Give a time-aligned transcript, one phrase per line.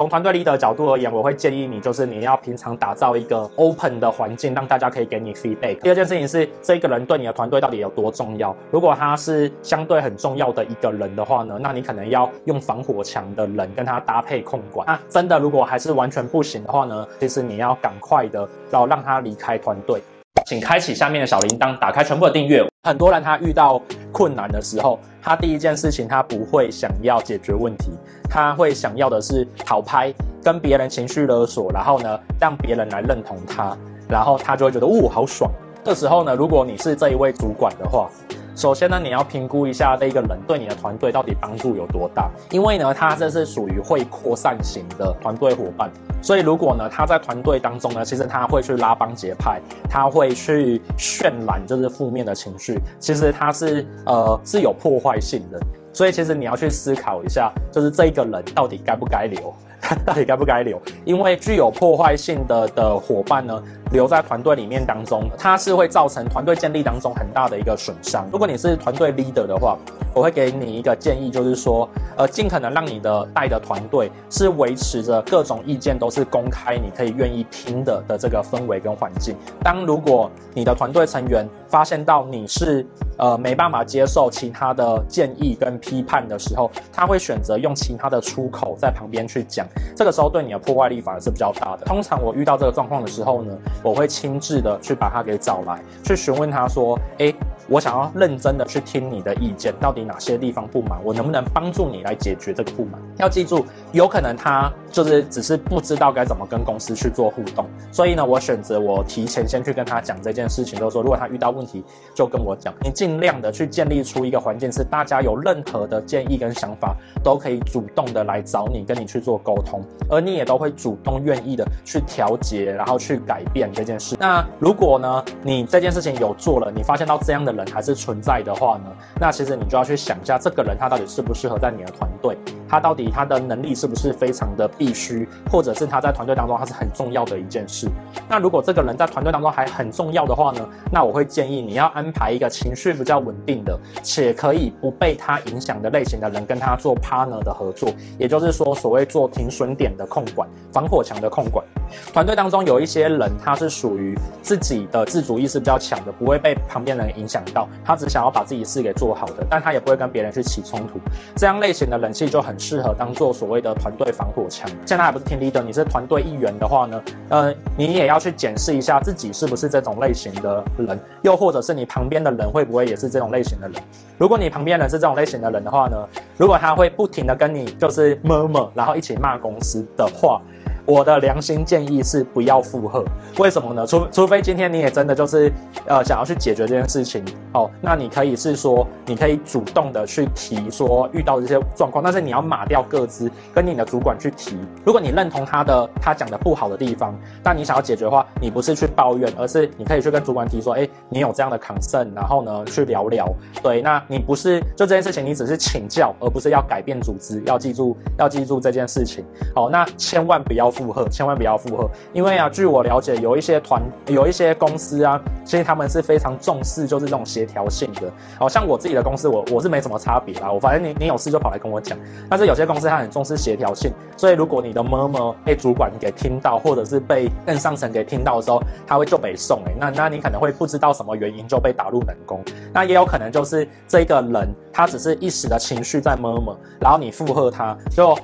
[0.00, 5.76] 从团队力的角度而言，我会建议你，就是你要平常打造一个 open 的环境，让大家可以给你 feedback。
[5.80, 8.54] 第二件事情是，这个人对你的团队到底有多重要？
[8.70, 14.86] 如果他是相对很重要的一个人的话呢，那你可能要用防火墙的人跟他搭配控管。
[14.86, 20.00] 那真的如果还是完全不行的话呢，其实你要赶快的要让他离开团队。
[20.46, 22.64] 请开启下面的小铃铛，打开全部的订阅。
[22.84, 27.90] 很多人他遇到困难的时候，他第一件事情他不会想要解决问题，
[28.28, 33.76] 他会想要的是讨拍，跟别人情绪勒索，然后呢让别人来认同他，
[34.08, 35.50] 然后他就会觉得哦好爽。
[35.84, 38.10] 这时候呢，如果你是这一位主管的话，
[38.54, 45.88] 首先呢，你要评估一下这个人对你的团队到底帮助有多大，因为呢，他这是属于会扩散型的团队伙伴，
[46.20, 55.60] 所以如果呢，他在团队当中呢，其实他会去拉帮结派，他会去渲染就是负面的情绪，其实他是呃是有破坏性的，
[55.98, 59.52] 所以其实你要去思考一下，就是这一个人到底该不该留。
[60.06, 60.80] 到底该不该留？
[61.04, 68.28] 因为具有破坏性的的伙伴呢，留在团队里面当中，它是会造成团队建立当中很大的一个损伤。
[68.30, 69.76] 如果你是团队 leader 的话，
[70.14, 79.34] 我会给你一个建议，就是说，呃，尽可能让你的带的团队是维持着各种意见都是公开，你可以愿意听的的这个氛围跟环境。
[79.64, 82.84] 当如果你的团队成员发现到你是
[83.18, 89.66] 呃，没办法接受其他的建议跟批判的时候，他会选择用其他的出口在旁边去讲。
[89.94, 91.84] 这个时候对你的破坏力反而是比较大的。
[91.84, 97.34] 通常我遇到这个状况的时候呢，我会亲自的去把他给找来，去询问他说：“诶，
[97.68, 124.16] 我想要认真的去听你的意见，到底哪些地方不满，我能不能帮助你来解决这个不满？”要记住，有可能他就是只是不知道该怎么跟公司去做互动，所以呢，我选择我提前先去跟他讲这件事情，就是说，如果他遇到问题，就跟我讲，你尽量的去建立出一个环境，是大家有任何的建议跟想法，都可以主动的来找你，跟你去做沟通，而你也都会主动愿意的去调节，然后去改变这件事。
[124.18, 128.84] 那如果呢，你这件事情有做了，你发现到这样的人还是存在的话呢，
[129.20, 132.38] 那其实你就要去想一下，这个人他到底适不适合在你的团队，
[132.68, 137.88] 他到底他的能力是不是非常的必须，或者是他在团队当中他是很重要的一件事。
[138.28, 151.64] 那如果这个人在团队当中还很重要的话呢，那我会建议你要安排一个情绪比较稳定的，且可以不被他影响的类型的人跟他做 partner 的合作，也就是说，所谓做停损点的控管、防火墙的控管。
[152.12, 160.98] 团队当中有一些人，他是属于自己的自主意识比较强的，不会被旁边人影响到，他只想要把自己事给做好的，但他也不会跟别人去起冲突。
[161.36, 164.68] 这样类型的人气就很适合当做所谓的团队防火墙。
[164.86, 173.82] 现在还不是 team leader，你是团队一员的话呢，呃，你也要去检视一下自己是不是这种类型的人，又或者是你旁边的人会不会也是这种类型的人？
[174.16, 175.96] 如果你旁边人是这种类型的人的话呢，
[176.36, 180.40] 如果他会不停的跟你就是 murmur，然后一起骂公司的话。
[180.88, 183.04] 我的良心建议是不要附和，
[183.38, 183.86] 为什么呢？
[183.86, 185.52] 除除非今天你也真的就是
[185.86, 187.22] 呃想要去解决这件事情
[187.52, 194.56] 哦，那你可以是说你可以主动的去提说遇到这些状况，但是你要码掉个资，跟你的主管去提。
[194.82, 203.30] 如果你认同他的他讲的不好的地方，但你想要解决的话，你不是去抱怨，而是你可以去跟主管提说，哎，你有这样的 concern，然后呢去聊聊。
[203.62, 207.42] 对，那你不是就这件事情，你只是请教，而不是要改变组织。
[207.44, 209.22] 要记住，要记住这件事情。
[209.54, 210.72] 好，那千万不要。
[210.78, 218.02] 附和，千万不要附和，因为啊，据我了解，有一些团，有一些公司啊，其实他们是非常重视就是这种协调性的。
[218.38, 221.98] 好像我自己的公司，我我是没什么差别啦，我反正你你有事就跑来跟我讲。
[222.30, 232.40] 但是有些公司他很重视协调性，所以如果你的 murmur 被主管给听到，或者是被更上层给听到的时候，他会就北送哎，那那你可能会不知道什么原因就被打入冷宫，
[232.72, 238.16] 那也有可能就是这个人他只是一时的情绪在 murmur，然后你附和他就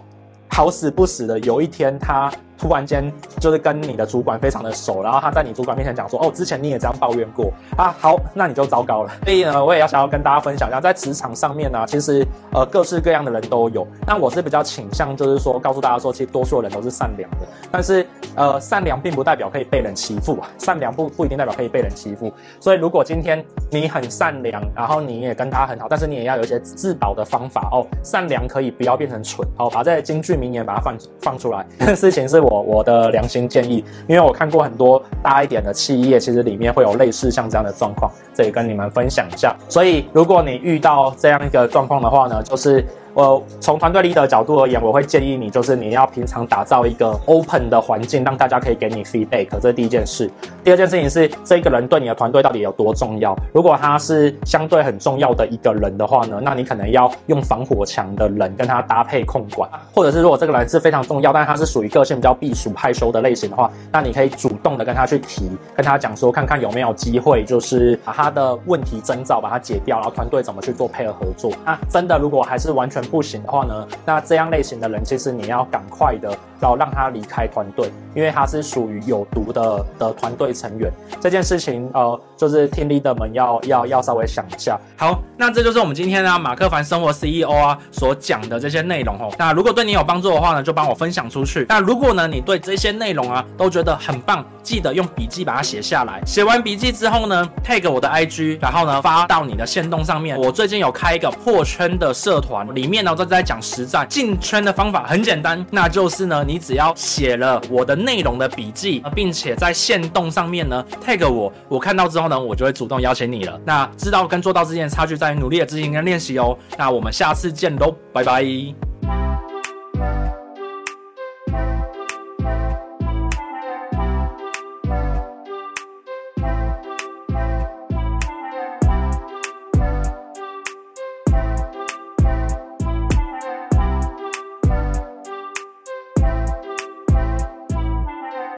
[0.55, 2.31] 好死不死的有一天他。
[2.57, 9.11] 突然间就是跟你的主管非常的熟，然后他在你主管面前讲说，哦，之前你也这样抱怨过啊，好，那你就糟糕了。
[9.27, 13.87] 所以呢，我也要想要跟大家分享一下，在职场上面呢，其实呃各式各样的人都有。
[14.07, 17.39] 那我是比较倾向就是说，告诉大家说，其实多数人都是善良的，
[17.71, 22.33] 但是呃善良并不代表可以被人欺负啊，善良不不一定代表可以被人欺负。
[22.61, 27.85] 所以如果今天你很善良，然后你也跟他很好，但是你也要有一些自保的方法哦。
[28.05, 31.67] 善良可以不要变成蠢哦，把这些金句名言把它放放出来。
[31.81, 32.45] 这 事情是。
[32.45, 39.57] 我我的良心建议，因为我看过很多大一点的企业，其实里面会有类似像这样的状况，这里跟你们分享一下。
[39.67, 50.28] 所以，如果你遇到这样一个状况的话呢，就是我从团队里的角度而言，我会建议你，就是你要平常打造一个 open 的环境，让大家可以给你 feedback，这是第一件事。
[50.64, 53.37] 第二件事情是，这个人对你的团队到底有多重要？
[53.52, 71.52] 如果他是相对很重要的一个人的话呢，那你可能要用防火墙的人跟他搭配控管，或者是如果这个人是非常重要，但他是属于个性比较避暑害羞的类型的话，那你可以主动的跟他去提，跟他讲说，看看有没有机会，就是把他的问题征兆把它解掉，然后团队怎么去做配合合作。
[71.64, 76.29] 那真的如果还是完全不行的话呢，那这样类型的人其实你要赶快的，
[76.61, 80.91] 然后让他离开团队，因为他是属于有毒的的团队成员。
[81.21, 84.79] 这件事情呃，就是 team leader 们要要要稍微想一下。
[84.97, 89.33] 好，那这就是我们今天呢马克凡生活 CEO 啊所讲的这些内容哦。
[89.39, 91.65] 那如果对你有帮助的话呢，就帮我分享出去。
[91.69, 96.21] 那如果呢你对这些内容啊都觉得很棒，记得用笔记把它写下来。
[96.27, 100.39] 写完笔记之后呢，tag 我的 IG，然后呢发到你的线动上面。
[100.39, 113.61] 我最近有开一个破圈的社团，里面面呢都在讲实战进圈的方法，很简单，那就是呢你只要写了我的内容的笔记，并且在线动上面呢 tag 我，我看到之后呢，我就会主动邀请你了。
[113.64, 116.56] 那知道跟做到之间的差距在于努力的执行跟练习哦。
[116.79, 118.84] 那我们下次见喽，拜拜。